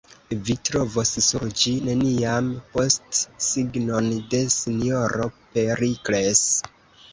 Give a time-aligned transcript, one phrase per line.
[0.45, 6.45] Vi trovos sur ĝi nenian postsignon de S-ro Perikles.